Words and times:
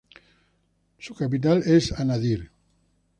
Su 0.97 1.13
capital 1.13 1.61
es 1.63 1.91
Anádyr. 1.91 2.49